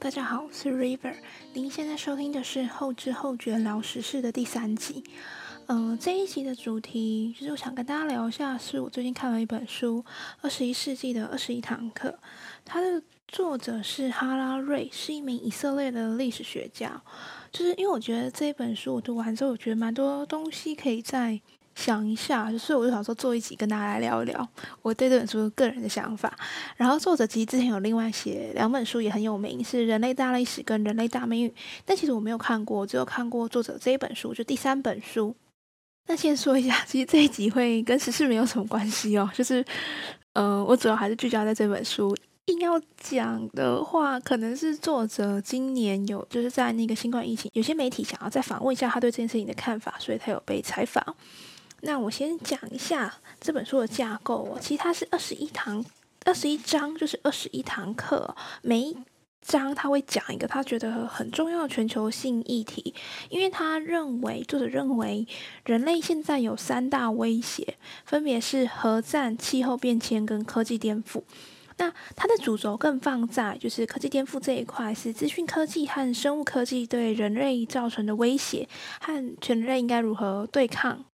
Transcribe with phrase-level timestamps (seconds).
[0.00, 1.12] 大家好，我是 River。
[1.54, 5.02] 您现在收听的是后知后觉聊时事的第三集。
[5.66, 9.98] 嗯，这一集的主题就是我想跟大家聊一下，是我最近看了一本书
[10.40, 12.10] 《二十一世纪的二十一堂课》，
[12.64, 17.02] 它的作者是哈拉瑞，是一名以色列的历史学家。
[17.50, 21.40] 就是因为我觉得这一本书我读完之后，我觉得蛮多东西可以在。
[21.78, 24.46] 想一下，所以我就想说做一集跟大家来聊一聊
[24.82, 26.36] 我对这本书个人的想法。
[26.76, 31.50] 然后作者其实之前有另外写两本书也很有名，是《人类大历史》跟《人类大命运》，
[31.84, 35.36] 但其实我没有看过，只有看过作者这一本书，就第三本书。
[36.08, 39.64] 那先说一下，其实这一集会跟时事没有什么关系哦，就是，
[40.32, 42.12] 呃，我主要还是聚焦在这本书。
[42.46, 51.14] 硬要讲的话，可能是作者今年有就是在那个新冠疫情，有些媒体想要再访问一下他对这件事情的看法，所以他有被采访。
[51.80, 54.58] 那我先讲一下这本书的架构哦。
[54.60, 55.84] 其实它是二十一堂，
[56.24, 58.34] 二十一章，就是二十一堂课。
[58.62, 58.96] 每一
[59.40, 62.94] 章他会讲一个他觉得很重要的全球性议题，
[63.30, 65.26] 因为他认为，作者认为
[65.64, 71.22] 人类现在有三大威胁，分别是核战、气候变迁跟科技颠覆。
[71.78, 78.68] 那它的主轴更放在就是科技颠覆这一块，是资讯科技和生物科技对人类造成的威胁，
[79.00, 81.04] 和全人类应该如何对抗。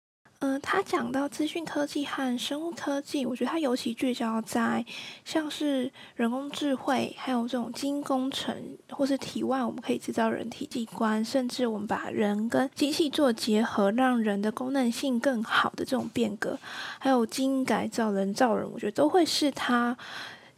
[0.46, 4.84] 嗯，他讲到资讯科技和生物科技，我觉得他尤其聚焦在
[5.24, 8.54] 像是人工智慧，还有这种基因工程，
[8.90, 16.58] 或是体外我们可以制造人体器官，甚至我们把人跟机器做结合，让人的功能性更好的这种变革，
[16.98, 19.96] 还有基因改造人造人，我觉得都会是他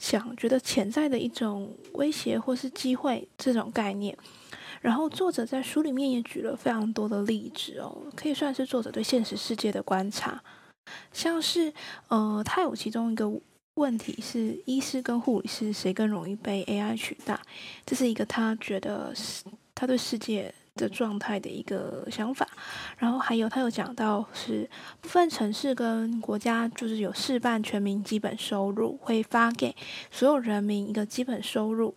[0.00, 4.18] 想觉得潜在的一种威胁或是机会这种概念。
[4.86, 10.40] 然后作者在书里面也举了非常多的例子哦，可以算是作者对现实世界的观察。
[11.12, 11.72] 像是，
[12.06, 13.28] 呃，他有其中一个
[13.74, 17.36] 问题是，医师跟护理师谁更容易被 AI 取代？
[17.84, 19.42] 这是一个他觉得是
[19.74, 22.46] 他对世界的状态的一个想法。
[22.96, 24.70] 然后还有他有讲到是
[25.00, 29.74] 部分城市跟国家就是有示范全民基本收入，会发给
[30.12, 31.92] 所有人民一个基本收入。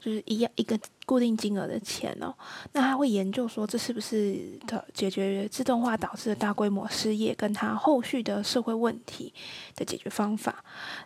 [0.00, 2.32] 就是一样一个固定金额的钱哦，
[2.72, 9.32] 那他会研究说这是不是的解决自动化导致的大规模失业，跟他后续的社会问题
[9.74, 10.64] 的解决方法。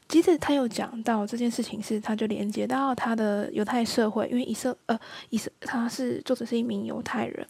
[0.09, 4.99] 接着他又讲到这件事情是，他就连接到他的犹太社会，因为以色呃
[5.31, 7.47] 以色他是作者是一名犹太人。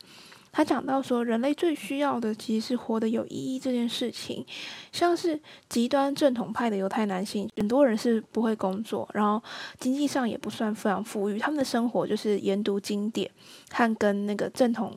[0.52, 4.44] 他讲到说，人类最需要的其实是活得有意义这件事情。
[4.92, 9.42] 像是极端正统派的犹太男性，很多人是不会工作，然后
[9.80, 13.30] 经济上也不算非常富裕，他们的生活就是研读经典
[13.70, 14.96] 和跟那个正统。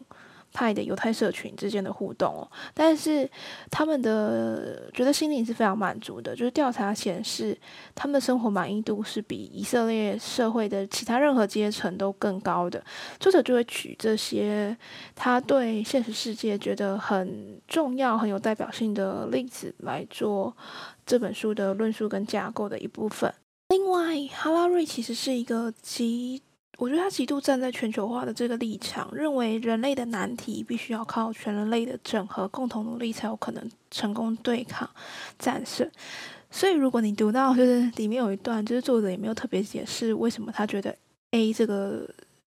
[0.56, 3.30] 派的犹太社群之间的互动哦，但是
[3.70, 7.56] 他们的觉得心灵是非常满足的，就是调查显示，
[7.94, 12.82] 他们的生活满意度是比以色列社会的其他任何阶层都更高的。
[13.20, 14.76] 作者就会举这些
[15.14, 20.56] 他对现实世界觉得很重要、很有代表性的例子来做
[21.06, 23.34] 这本书的论述跟架构的一部分。
[23.70, 26.42] 另外，哈拉瑞其实是一个极。
[26.78, 34.90] 我觉得他极度站在全球化的这个立场，认为人类的难题必须要靠全人类的整合、共同努力才有可能成功对抗、
[35.40, 35.90] 战胜。
[36.52, 40.96] 所以，如果你读到就是里面有一段，就是作者也没有特别解释为什么他觉得
[41.32, 42.08] A 这个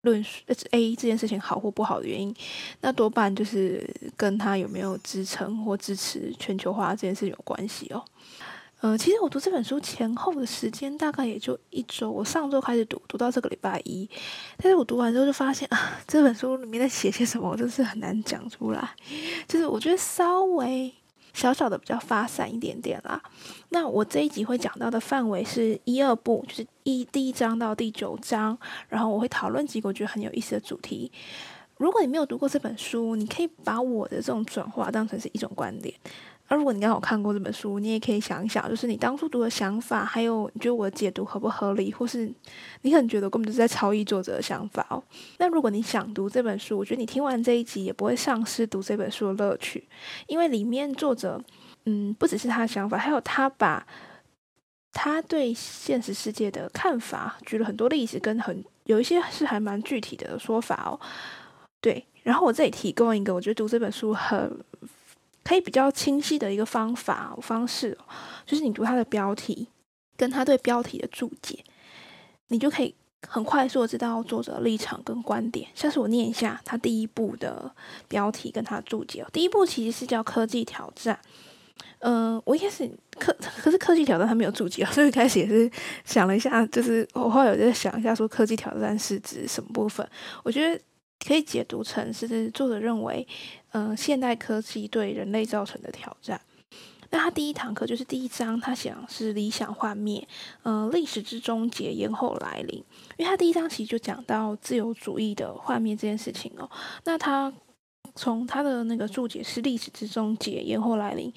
[0.02, 0.41] 论述
[0.72, 2.34] A 这件事情好或不好的原因，
[2.81, 3.85] 那多半就是
[4.16, 8.03] 跟他有没有支撑或支持全球化这件事有关系哦。
[8.81, 12.09] 呃，其实我读这本书前后的时间大概也就一周。
[12.09, 14.09] 我上周开始读，读到这个礼拜一。
[14.57, 18.90] 但是我读完之后就发现啊，这本书里面在写些什么，我真是很难讲出来。
[19.47, 20.94] 就是我觉得稍微
[21.34, 23.22] 小小的比较发散一点点啦。
[23.67, 28.57] 那我这一集会讲到的范围是一二部，就是一第一章到第九章。
[28.88, 31.11] 然后我会讨论几个我觉得很有意思的主题。
[31.75, 35.94] 如果你没有读过这本书，你可以把我的这种转化当成是一种观点。
[36.49, 42.25] 而如果你刚好看过这本书，你也可以想一想，就是你当初读的想法，还有你觉得我的解读合不合理，或是
[42.81, 45.01] 你可能觉得我根本就是在抄袭作者的想法哦。
[45.37, 49.87] 那如果你想读这本书，我觉得你听完这一集也不会丧失读这本书的乐趣，
[50.25, 51.40] 因为里面作者，
[51.85, 53.85] 嗯，不只是他的想法，还有他把
[54.91, 60.99] 他对现实世界的看法举了很多例子，跟很有一些是还蛮具体的说法哦。
[61.79, 64.59] 对，然后我这里提供一个，我觉得读这本书很。
[65.44, 67.97] 可以比较清晰的一个方法方式，
[68.46, 69.68] 就是你读它的标题，
[70.16, 71.64] 跟他对标题的注解，
[72.50, 72.94] 你就可以
[73.28, 75.68] 很快速的知道作者的立场跟观点。
[75.74, 77.74] 像是我念一下他第一部的
[78.08, 81.20] 标题跟他注解第一部其实是叫科技挑战，
[82.00, 85.70] 嗯，我一开始科可是科技挑战它没有注解， 所以一开始也是
[86.06, 90.08] 想了一下，就是我后来有在想一下，说科技挑战是指什么部分？
[90.44, 90.82] 我觉得
[91.26, 93.28] 可以解读成是作者认为，
[93.72, 96.40] 嗯，现代科技对人类造成的挑战。
[97.12, 100.28] 那他第一堂课就是第一章，他想是理想幻灭，
[100.64, 102.78] 嗯，历史之终结延后来临。
[103.18, 106.70] 因为他第一章其实就讲到自由主义的幻灭这件事情哦。
[107.06, 107.52] 那他
[108.16, 111.34] 从他的那个注解是历史之终结延后来临。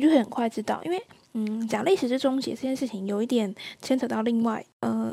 [0.00, 1.02] 你就很快知道，因为
[1.32, 3.52] 嗯，讲历史之终结这件事情，有一点
[3.82, 5.12] 牵扯到另外呃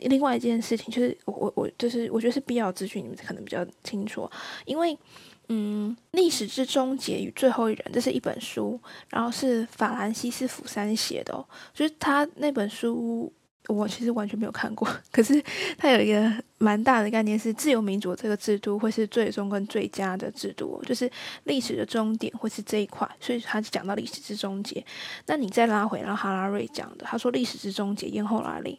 [0.00, 4.28] 另外一件事情，就是我我我就是我觉得是必要资讯，你们可能比较清楚。
[4.64, 4.98] 因为
[5.48, 13.32] 嗯，历史之终结与最后一人，这是一本书，然后是法兰西斯福山写的，哦，就是他那本书。
[13.66, 15.42] 我其实完全没有看过， 可是
[15.78, 21.10] 他有一个蛮大的概念，是自由民主这个制度会是最终跟最佳的制度，就是
[21.44, 24.84] 历史的终点会是这一块，所以他就讲到历史之终结。
[25.26, 28.78] 那你再拉回，然后哈拉瑞讲的，他说历史之终结咽后来临，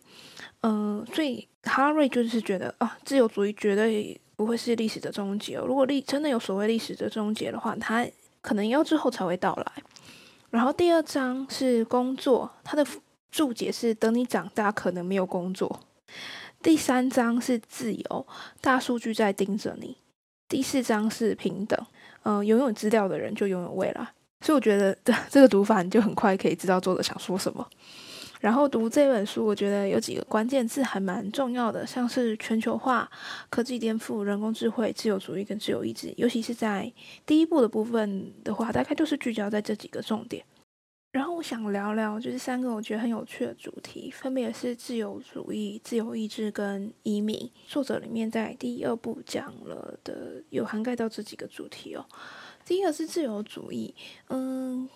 [0.61, 5.57] 嗯，所以哈拉瑞就是觉得啊，自由主义绝对不会是历史的终结。
[5.57, 8.05] 如果历真的有所谓历史的终结的话，它
[8.41, 9.83] 可能要之后才会到来。
[10.49, 12.85] 然后第二章是工作，它的。
[13.31, 15.81] 注解是等你长大，可能没有工作。
[16.63, 18.27] 第三章是自由，
[18.61, 19.97] 大数据在盯着你。
[20.47, 21.77] 第四章是平等，
[22.23, 24.07] 嗯，拥有资料的人就拥有未来。
[24.39, 24.97] 所以我觉得
[25.29, 27.67] 这个读法你就很快可以知道作者想说什么。
[28.45, 33.09] 然后读这本书，我觉得有几个关键字还蛮重要的，像是全球化、
[33.49, 36.13] 科技颠覆、人工智慧、自由主义跟自由意志。
[36.15, 36.93] 尤其是在
[37.25, 40.45] 第一部的部分的话，大概就是聚焦在这几个重点。
[41.11, 47.49] 然后我想聊聊，就是三个我觉得很有趣的主题，分别是自由主义、自由意志跟移民。
[47.65, 52.05] 作者里面在第二部讲了的，有涵盖到这几个主题哦。
[52.63, 53.95] 第一个是自由主义，
[54.27, 54.87] 嗯，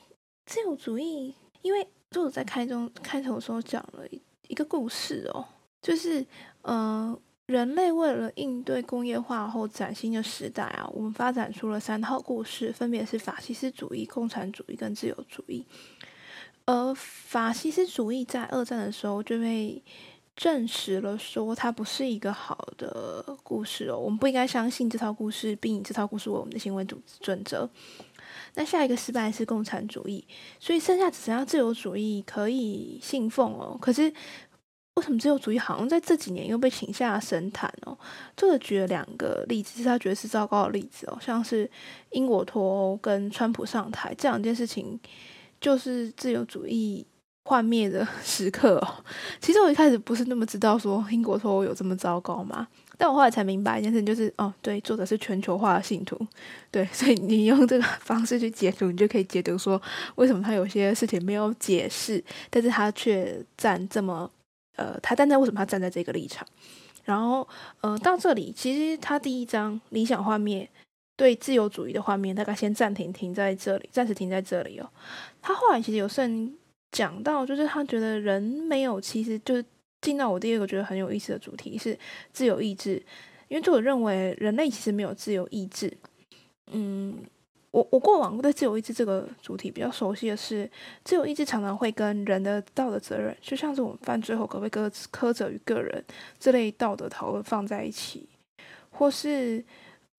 [0.46, 4.04] 自由主义，因为作者在开中开头的时候讲了
[4.48, 5.46] 一个故事哦，
[5.82, 6.26] 就是
[6.64, 15.66] 嗯，人类为了应对工业化后崭新的时代啊，我们发展出了三套故事，分别是法西斯主义、共产主义跟自由主义。
[16.66, 19.84] 而法西斯主义在二战的时候就被
[20.36, 23.98] 证实了，说它不是一个好的故事哦。
[23.98, 27.70] 我们不应该相信这套故事，并以这套故事为我们的行为准准则。
[28.56, 30.26] 那下一个失败是共产主义，
[30.60, 33.78] 所以剩下只剩下自由主义可以信奉哦。
[33.82, 34.04] 可是
[34.96, 37.98] 为什么自由主义好像在这几年又被请下神坛哦？
[38.36, 41.70] 作者举了两个例子，是他觉得是糟糕的例子哦，像是
[42.12, 45.00] 英国脱欧跟川普上台这两件事情。
[45.62, 47.06] 就是自由主义
[47.44, 49.04] 幻灭的 时刻哦。
[49.40, 56.20] 其实我一开始不是那么知道说英国脱欧有这么糟糕嘛，但我后来才明白一件事，就是哦，对，作者是全球化的信徒，
[56.70, 59.82] 对，所以你用这个方式去解读，你就可以解读说
[60.16, 64.30] 为什么他有些事情没有解释，但是他却站这么
[64.76, 66.48] 呃，他站在为什么他站在这个立场？
[67.06, 67.48] 然后
[67.82, 70.70] 呃，到这里其实他第一章理想画面。
[71.20, 74.90] 对自由主义的画面，大概先暂停，停在这里，暂时停在这里哦。
[75.42, 76.56] 他后来其实有甚
[76.92, 79.64] 讲到，就是他觉得人没有，其实就是
[80.02, 81.98] 进到我第二个觉得很有意思的主题是
[82.32, 83.02] 自由意志，
[83.48, 85.92] 因为作者认为人类其实没有自由意志。
[86.72, 87.18] 嗯，
[87.72, 90.70] 我我过往对自由意志这个主题比较熟悉的是，
[91.04, 96.04] 自由意志常常会跟人的道德责任，就像是我们犯罪后可不可以苛苛责于个人
[96.40, 98.28] 这类道德讨论放在一起，
[98.90, 99.64] 或是。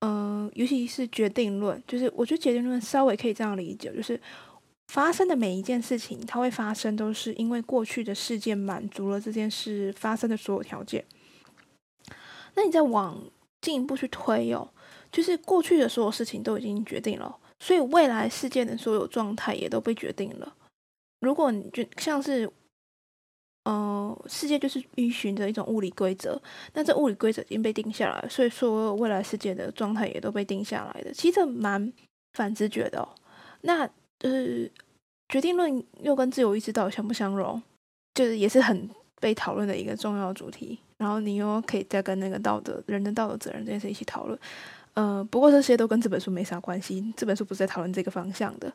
[0.02, 4.18] 嗯，尤其是决定论，就是我觉得决定论稍微可以这样理解，就是
[4.90, 11.04] 发生的每一件事情，它会发生，都是因为过去的事件满足了这件事发生的所有条件。
[12.56, 13.22] 那你再往
[13.60, 14.68] 进一步去推哦，
[15.12, 20.56] 就是过去的所有事情都已经决定了，所以未来事件的所有状态也都被决定了。
[21.20, 22.50] 如果你就像是。
[23.64, 26.40] 嗯，世界就是依循着一种物理规则，
[26.72, 31.12] 那这物理规则已经被定下来，所以说未来世界的状态也都被定下来的。
[31.12, 31.92] 其实蛮
[32.32, 33.08] 反直觉的哦。
[33.60, 33.88] 那
[34.20, 34.70] 就是
[35.28, 37.60] 决定论又跟自由意志到底相不相容，
[38.14, 38.88] 就是也是很
[39.20, 40.78] 被讨论的一个重要主题。
[40.98, 44.38] 然后你又可以再跟那个道德、人的道德责任这件事一起讨论。
[44.92, 48.70] 呃，不过这些都跟这本书没啥关系，这本书不是在讨论这个方向的。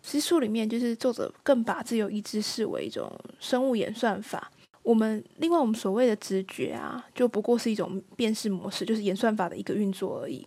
[0.00, 4.48] 其实书里面就是作者更把自由意志视为一种生物演算法。
[4.84, 10.46] 我们另外我们所谓的直觉啊，就不过是一种辨识模式，就是演算法的一个运作而已。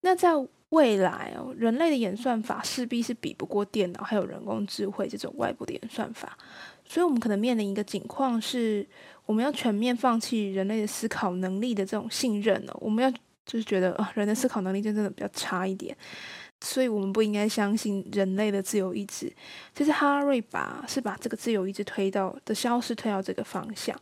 [0.00, 0.30] 那在
[0.72, 6.36] 未来哦，人类的演算法势必是比不过电脑还有人工智慧这种外部的演算法。
[6.84, 8.86] 所以，我们可能面临一个情况是，
[9.26, 12.76] 我们要全面放弃人类的思考能力的这种信任了。
[12.80, 13.10] 我们要
[13.44, 15.96] 就是觉得啊，人的思考能力就真的比较差一点。
[16.60, 19.32] 所以我们不应该相信人类的自由意志。
[19.74, 23.94] 其实哈瑞把是把这个自由意志推到的消失推到这个方向。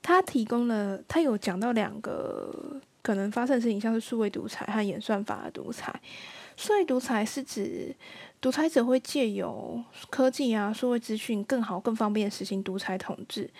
[0.00, 5.94] 他提供了，他有讲到两个可能发生的事情，像是数位独裁和演算法的独裁。
[6.56, 7.94] 数位独裁是指
[8.40, 13.50] 独裁者会借由科技啊、数位资讯更好、更方便实行独裁统治。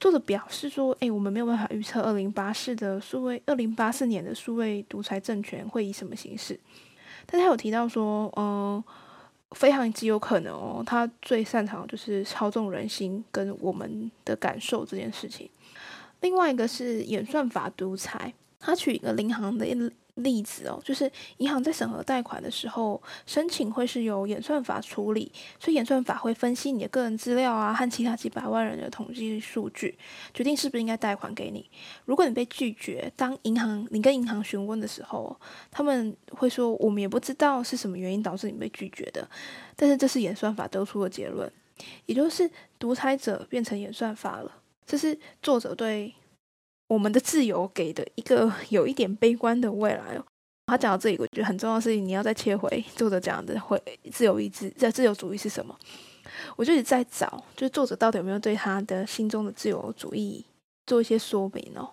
[0.00, 6.58] 作者表示说：“诶，我们没有办法预测二零八四的数位，二零八四年的数位独裁政权会以什么形式。”
[7.26, 8.82] 但他有提到说：“嗯，
[9.50, 15.50] 非常极有可能哦，他最擅长就是操纵人心跟我们的感受这件事情。”
[16.22, 19.66] 另外一个是演算法独裁，他取一个银行的。
[20.18, 29.96] 例子哦，就是银行在审核贷款的时候，申请会是由演算法处理，所以演算法会分析你的个人资料啊，和其他几百万人的统计数据，
[30.34, 31.70] 决定是不是应该贷款给你。
[32.04, 35.38] 如果你被拒绝，当银行你跟银行询问的时候，
[35.70, 39.30] 他们会说我们也不知道是什么原因导致你被拒绝的，
[39.76, 41.48] 但是这是演算法得出的结论，
[42.06, 44.50] 也就是独裁者变成演算法了。
[44.84, 46.12] 这是作者对。
[46.88, 50.20] 我们的自由给的一个有一点悲观的未来。
[50.66, 55.74] 他讲到这里，我觉得很重要的事情，你要再切回作者讲的会自由意志，在自由主义是什么？
[56.56, 60.44] 我就一直在找，就是作者到底有没有对他的心中的自由主义
[60.86, 61.88] 做一些说明哦。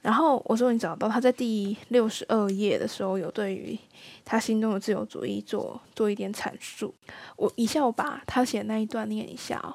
[0.00, 3.78] 然后我终于找到他在第六十二页的时候，有对于
[4.24, 6.92] 他心中的自由主义做做一点阐述。
[7.36, 9.74] 我以下我把他写那一段念一下哦。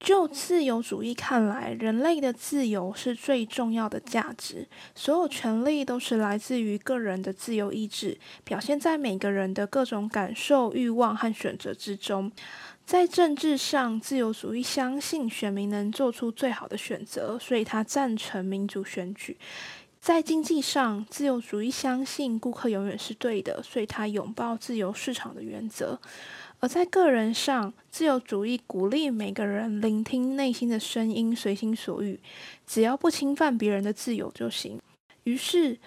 [0.00, 4.66] 就自由主义看来，人类的自由是最重要的价值。
[4.94, 12.32] 所有权利都是来自于个人的自由意志，表现在每个人的各种感受、欲望和选择之中。
[12.86, 19.36] 在政治上，自由主义相信选民能做出最好的选择，所以他赞成民主选举。
[20.00, 26.00] 在经济上，自由主义相信顾客永远是对的，所以他拥抱自由市场的原则。
[26.60, 32.20] 而在个人上，自由主义鼓励每个人聆听内心的声音，随心所欲，
[32.66, 34.78] 只要不侵犯别人的自由就行。
[35.24, 35.78] 于是，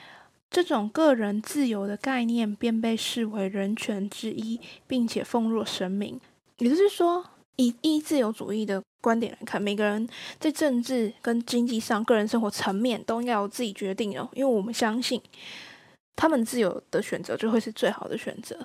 [0.49, 6.19] 这种个人自由的概念便被视为人权之一，并且奉若神明。
[6.57, 7.23] 也就是说，
[7.57, 15.21] 以一自由主义的观点来看，每个人在政治跟经济上、个人生活层面都应该由自己决定哦，因为我们相信，
[16.15, 18.57] 他们自由的选择就会是最好的选择。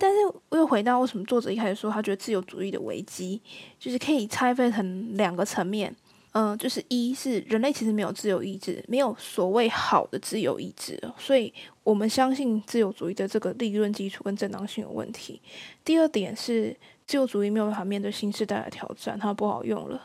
[0.00, 0.16] 但是
[0.48, 3.38] 我又回到为什么作者一开始说他觉得自由主义的危机，
[3.78, 5.94] 就是可以拆分成两个层面，
[6.32, 11.52] 嗯，就是一是人类其实没有自由意志，没有所谓好的自由意志，所以
[11.84, 15.38] 我们相信自由主义的这个理论基础跟正当性有问题。
[15.84, 16.74] 第二点是
[17.06, 20.00] 自由主义没有办法面对新时代的挑战，它不好用了。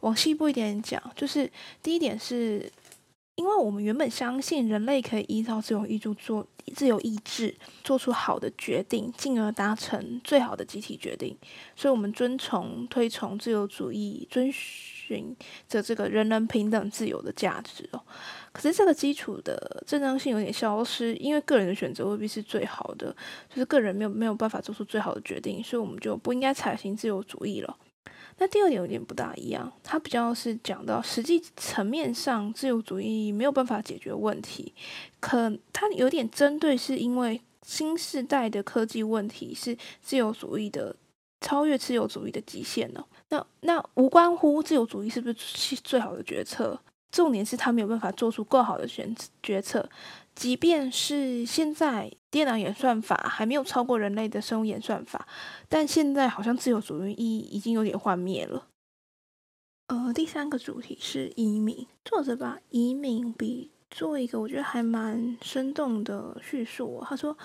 [0.00, 1.50] 往细部一点讲，就是
[1.82, 2.72] 第一点是。
[3.36, 11.36] 因为我们原本相信人类可以依照自由意志做自由意志做出好的决定，进而达成最好的集体决定，
[11.76, 15.36] 所以我们遵从推崇自由主义，遵循
[15.68, 18.02] 着这个人人平等自由的价值哦。
[18.52, 23.14] 可是这个基础的正当性有点消失，因为个人的选择未必是最好的，
[23.50, 27.76] 就是个人没有没有办法做出最好的决定，所以我们就不应该采行自由主义了。
[28.38, 34.74] 那第二点有点不大一样，它比较是讲到实际层面上，自由主义没有办法解决问题，
[35.20, 40.94] 可它有点针对，是因为新时代的科技问题是自由主义的
[41.40, 43.06] 超越自由主义的极限了。
[43.30, 46.78] 那那无关乎自由主义是不是最好的决策，
[47.10, 49.88] 重点是他没有办法做出更好的选决策。
[50.34, 55.26] 即便是现在电脑演算法还没有超过人类的生物演算法，
[55.70, 58.66] 但现在好像自由主义已经有点幻灭了。
[59.86, 67.02] 呃，第三个主题是移民，作者把移民比作一个我觉得还蛮生动的叙述。
[67.08, 67.38] 他说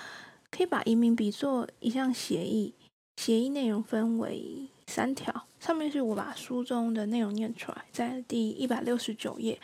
[0.49, 2.73] 可以把移民比作一项协议，
[3.15, 9.57] 协议内容分为三条，上面是我把书中的内容念出来，在第一百六十九页。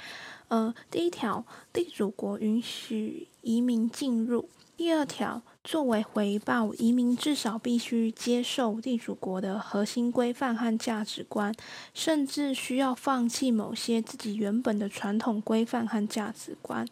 [0.48, 11.52] 呃，第一条，地主国允许移民进入；第二条，作为回报，移民至少必须接受地主国的核心规范和价值观，
[11.96, 16.88] 甚至需要放弃某些自己原本的传统规范和价值观。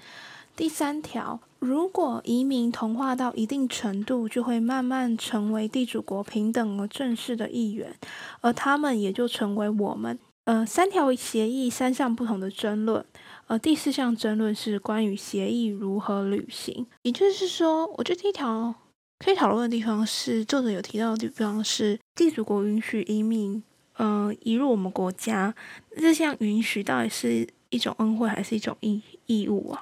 [0.55, 7.95] 第三条，如果移民同化到一定程度，就会慢慢成为地主国平等而正式的一员，
[8.41, 10.17] 而他们也就成为我们。
[10.45, 13.03] 呃，三条协议，三项不同的争论。
[13.47, 16.87] 呃，第四项争论是关于协议如何履行。
[17.03, 18.73] 也就是说，我觉得第一条
[19.19, 23.61] 可以讨论的地方是，作者有提到的地方是，地主国允许移民，
[23.97, 25.53] 呃，移入我们国家。
[25.95, 29.81] 这项允许到底是一种恩惠还是一种义义务啊？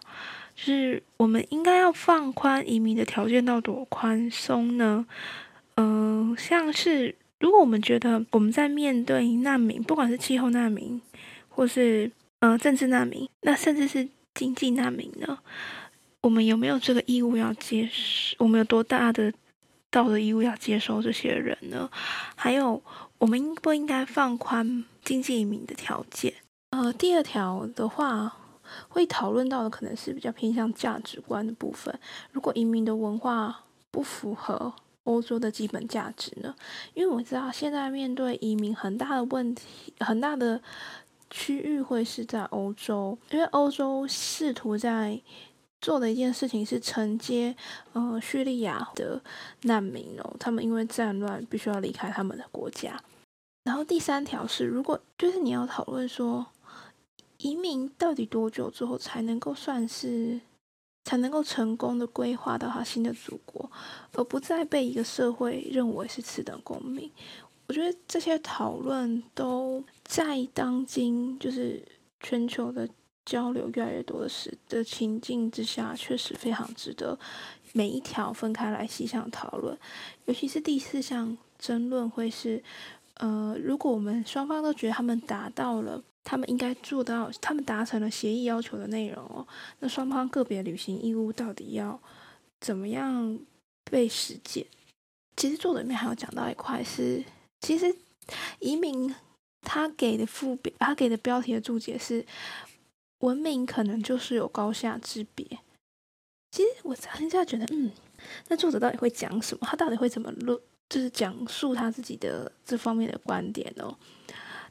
[0.55, 5.05] 就是我们应该要放宽移民的条件到多宽松呢？
[5.75, 11.01] 嗯，像是如果我们觉得我们在面对难民，不管是气候难民，
[11.49, 12.11] 或是
[12.43, 15.39] 呃政治难民，那甚至是经济难民呢，
[16.19, 18.35] 我们有没有这个义务要接受？
[18.39, 19.31] 我们有多大的
[19.89, 21.89] 道德义务要接收这些人呢？
[22.35, 22.83] 还有，
[23.17, 26.33] 我们应不应该放宽经济移民的条件？
[26.71, 28.35] 呃，第二条的话。
[28.87, 31.93] 会讨论到的可能是比较偏向价值观的部分。
[32.31, 34.73] 如果移民的文化不符合
[35.03, 36.55] 欧洲的基本价值呢？
[36.93, 40.59] 因为我知道现在面对移民很大的问题，很大的
[41.33, 45.19] 区域会是在欧洲，因为欧洲试图在
[45.81, 47.55] 做的一件事情是承接
[47.93, 49.19] 呃叙利亚的
[49.63, 53.01] 难民哦，他们因为战乱必须要离开他们的国家。
[53.63, 56.45] 然后第三条是，如果就是你要讨论说。
[57.39, 60.39] 移民到底多久之后才能够算是
[61.03, 63.69] 才能够成功的规划到他新的祖国，
[64.13, 67.11] 而不再被一个社会认为是次等公民？
[67.67, 71.83] 我觉得这些讨论都在当今就是
[72.19, 72.87] 全球的
[73.25, 77.17] 交流越来越多的时的情境之下，确实非常值得
[77.73, 79.77] 每一条分开来细项讨论。
[80.25, 82.61] 尤其是第四项争论会是，
[83.15, 86.03] 呃，如果我们双方都觉得他们达到了。
[86.25, 89.45] 他们应该做到，他们达成了协议要求的内容哦。
[89.79, 91.99] 那双方个别履行义务到底要
[92.61, 93.37] 怎么样
[93.91, 94.65] 被实践？
[95.35, 97.21] 其实作者里面还有讲到一块是，
[97.63, 97.95] 其实
[98.59, 99.15] 移民
[99.61, 102.25] 他给的副标，他给的标题的注解是
[103.23, 105.45] “文明可能就是有高下之别”。
[106.51, 107.89] 其实我当下觉得，嗯，
[108.49, 109.65] 那作者到底会讲什么？
[109.65, 113.97] 他到底会怎么论，就是讲述他自己的这方面的观点哦？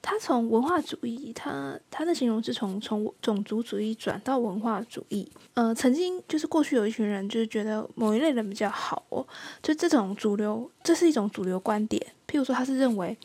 [0.03, 5.31] 他从文化主义，他他的形容是从从种族主义转到文化主义。
[5.55, 9.25] 呃，曾经就是过去有一群人就是觉得某一类人比较好哦，
[9.63, 12.05] 就这种主流，这是一种主流观点。
[12.27, 13.17] 譬如说，他是认为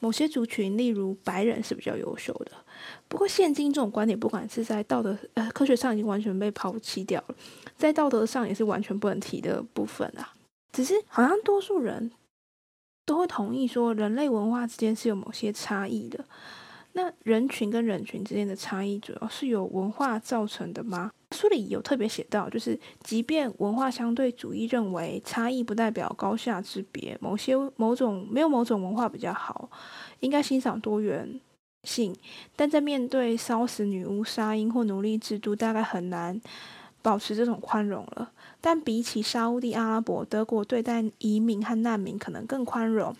[0.00, 2.52] 某些族群，例如白人是比较优秀的。
[3.08, 7.34] 不过，现今这种观点，不管是在道德呃科学上已经完全被抛弃掉了，
[7.78, 10.34] 在道德上也是完全不能提的部分啊。
[10.72, 12.10] 只是好像多数人。
[13.08, 16.22] 都会同意说，人类文化之间是有某些差异的。
[16.92, 21.10] 那人群跟人群之间的差异，主要是由文化造成的吗？
[21.30, 29.70] 书里有特别写到，就是即便文化相对主义认为差异不代表高下之别，某些某种没有某种文化比较好，
[30.20, 31.40] 应该欣赏多元
[31.84, 32.14] 性，
[32.56, 36.38] 但在面对烧死女巫、杀婴或奴隶制度，大概很难
[37.08, 38.30] 保持这种宽容了。
[38.60, 43.16] 但比起沙地阿拉伯，德国对待移民和难民可能更宽容。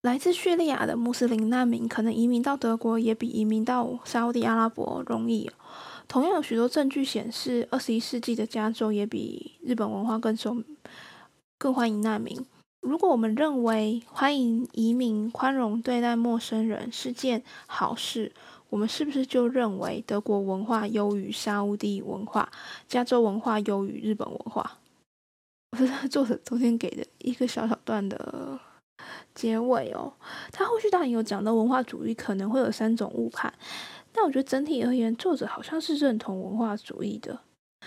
[0.00, 5.50] 来自叙利亚的穆斯林难民可能移民到德国也比移民到沙地阿拉伯容易。
[6.08, 10.56] 同样有许多证据显示，二十一世纪的加州也比日本文化更受、
[11.58, 12.46] 更欢迎难民。
[12.80, 18.32] 如果我们认为欢迎移民、宽容对待陌生人是件好事，
[18.68, 22.48] 我们是不是就认为德国文化优于沙乌地文化，
[22.88, 24.78] 加州文化优于日本文化？
[25.72, 28.58] 我是作者中间给的一个小小段的
[29.34, 30.12] 结尾哦。
[30.52, 33.52] 他后续当然有讲到文化主义可能会有三种误判，
[34.12, 37.38] 但我觉得整体而言，作者好像是认同文化主义的。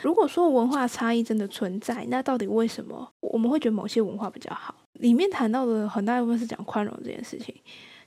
[0.02, 4.76] 如果说文化差异真的存在，那到底为什么我们会觉得某些文化比较好？
[4.94, 7.54] 里面谈到的很大一部分是讲宽容这件事情。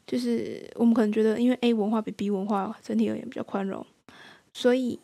[0.06, 3.86] 就是我们可能觉得，因为 A 文化比 B 文化整体而言比较宽容，
[4.52, 4.98] 所以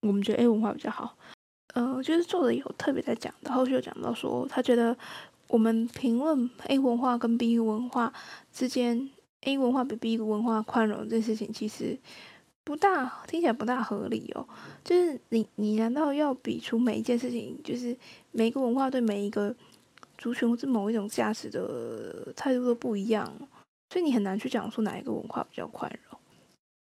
[0.00, 1.16] 我们觉得 A 文化比较好。
[1.74, 4.96] 呃，就是作者有特别在讲的，后续有讲到说，他觉得
[5.48, 8.12] 我们评论 A 文化跟 B 文化
[8.52, 9.08] 之间
[9.42, 11.96] ，A 文化比 B 文化宽容这件事情，其实
[12.64, 14.46] 不大听起来不大合理哦。
[14.84, 17.96] 就是你你难道要比出每一件事情，就是
[18.32, 19.54] 每个文化对每一个
[20.18, 23.32] 族群或者某一种价值的态度都不一样？
[23.92, 26.18] 所以你很难去讲出哪一个文化比较宽容。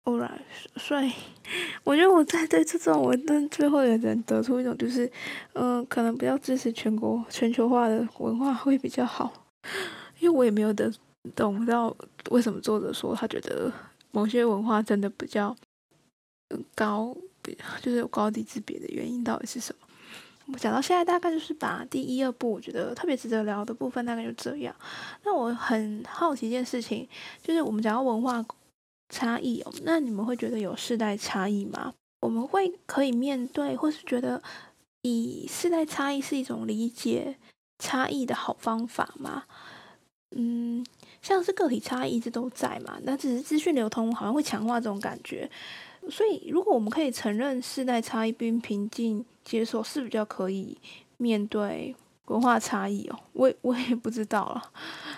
[0.05, 0.41] Alright，
[0.75, 1.11] 所以
[1.83, 5.11] 我觉得我在对这种文章最后也能得出一种，就是，
[5.53, 9.31] 嗯，可能比较支持全国全球化的文化会比较好。
[10.19, 10.91] 因为我也没有得
[11.35, 11.95] 懂到
[12.29, 13.71] 为什么作者说他觉得
[14.11, 15.55] 某些文化真的比较
[16.75, 19.84] 高，比就是有高低之别的原因到底是什么。
[20.51, 24.75] 我讲到现在，大概就是把第一、二部我觉得特别值得聊的部分，大概就这样。
[25.23, 27.07] 那我很好奇一件事情，
[27.41, 28.45] 就是我们讲到文化
[29.09, 31.93] 差异哦，那你们会觉得有世代差异吗？
[32.21, 34.41] 我们会可以面对，或是觉得
[35.01, 37.37] 以世代差异是一种理解
[37.79, 39.43] 差异的好方法吗？
[40.35, 40.85] 嗯，
[41.21, 45.49] 像是个体差异一直都在嘛，那只是资讯流通好像会强化这种感觉。
[46.09, 50.77] 所以如果我们可以承认世代差异并平静接受，是比较可以
[51.17, 53.19] 面对文化差异哦。
[53.33, 54.61] 我我也不知道了，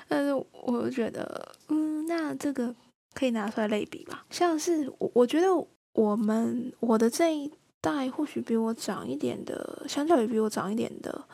[0.07, 2.73] 但是我觉得，嗯，那这个
[3.13, 4.25] 可以拿出来类比吧。
[4.29, 5.47] 像是我，我觉得
[5.93, 11.25] 我们我的这一代或许比我长一点的，相较于比我长一点的。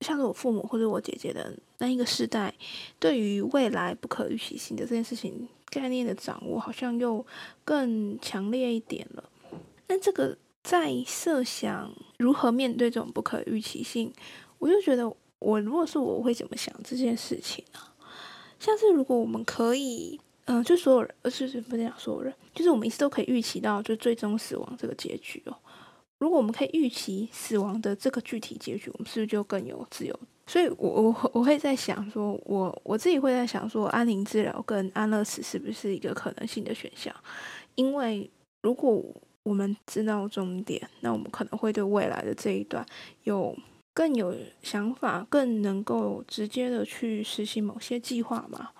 [0.00, 2.52] 像是我父母或者我姐姐的那一个世代，
[2.98, 7.24] 对于未来不可预期性的这件事情概念的掌握，好像又
[7.64, 9.24] 更强烈一点了。
[9.88, 14.12] 那这个在设想如何面对这种不可预期性，
[14.58, 17.80] 我就觉得，我如果是我会怎么想这件事情呢？
[18.60, 25.56] 像是如果我们可以，嗯，就所有人，而是不是讲所有人，就是我们一直都可以预期到就最终死亡这个结局哦。
[26.22, 30.16] 如果我们可以预期死亡的这个具体结局，我们是不是就更有自由？
[30.46, 37.12] 所以，我我我会在想，说我我自己会在想，说安宁治疗跟安乐死是不是一个可能性的选项？
[37.74, 38.30] 因为
[38.62, 39.04] 如果
[39.42, 42.86] 我们知道终点，那我们可能会对未来的这一段
[43.24, 43.56] 有
[43.92, 44.32] 更有
[44.62, 48.70] 想法，更能够直接的去实行某些计划嘛。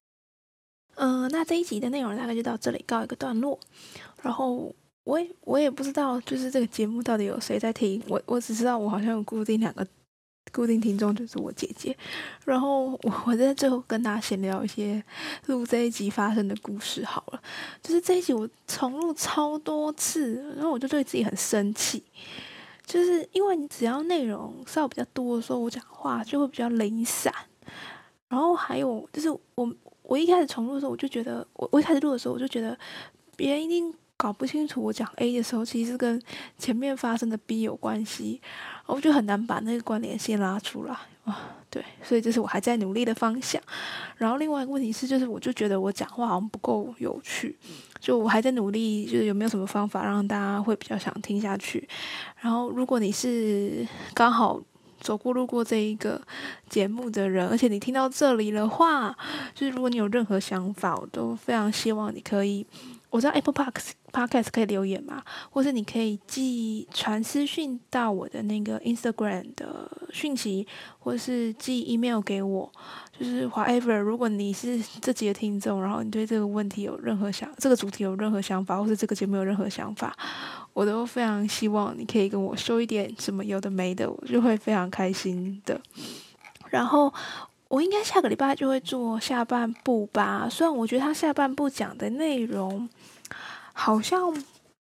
[0.94, 3.58] 嗯，那这一集的内容大概就到这里告一个段落，
[4.22, 4.72] 然后。
[5.04, 8.00] 我也我也不知道，就是这个节目到底有谁在听。
[8.08, 9.84] 我我只知道我好像有固定两个
[10.52, 11.96] 固定听众，就是我姐姐。
[12.44, 15.02] 然后我我在最后跟大家闲聊一些
[15.46, 17.42] 录这一集发生的故事好了。
[17.82, 22.04] 就是这一集我重录超多次，然后我就对自己很生气，
[22.86, 27.34] 就是因为你只要内容稍微比较多的时候，我讲话就会比较零散。
[28.28, 32.78] 然后还有就是我我一开始重录的时候，我就觉得我我一开始录的时候，我就觉得
[33.36, 33.92] 别人一定。
[34.22, 36.22] 搞不清楚我讲 A 的时候，其实跟
[36.56, 38.40] 前面发生的 B 有关系，
[38.86, 41.58] 我就很难把那个关联线拉出来啊。
[41.68, 43.60] 对，所以这是我还在努力的方向。
[44.18, 47.56] 然后另外一个问题是，就是我就觉得我讲话好像不够有趣，
[47.98, 51.88] 就我还在努力，就是有没有什么方法让大家会比较想听下去。
[52.38, 54.62] 然后如果你是刚好
[55.00, 56.22] 走过路过这一个
[56.68, 59.16] 节目的人，而且你听到这里的话，
[59.52, 62.64] 就是如果你有任何想法，我都非常希望你可以。
[63.12, 63.74] 我知道 Apple Park
[64.10, 70.66] Podcast 可以留言嘛，或是你可以寄传私讯到我的那个 Instagram 的讯息，
[70.98, 72.72] 或是寄 email 给我，
[73.16, 73.98] 就是 whatever。
[73.98, 80.16] 如果你是这几个听众，然后你对这个问题有任何想，这个主题有任何想法，或是这个节目有任何想法，
[80.72, 85.78] 我都非常希望你可以跟我说一点什么有的没的，我就会非常开心的。
[86.70, 87.12] 然后。
[87.72, 92.86] 我应该下个礼拜就会做下半部吧，虽然我觉得他下半部讲的内容
[93.72, 94.44] 好像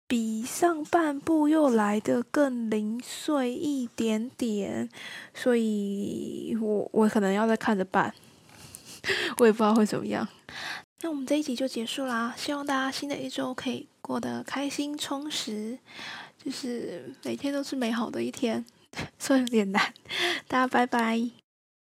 [0.09, 4.89] 比上半部又来的更零碎一点点，
[5.35, 8.15] 所以我我可能要再看着办，
[9.37, 10.27] 我也不知道会怎么样。
[11.03, 15.79] 那我们这一集就结束啦，希望大家新的一周可以过得开心充实，
[16.43, 18.65] 就是每天都是美好的一天，
[19.21, 19.93] 虽然有点难，
[20.49, 21.42] 大家拜拜。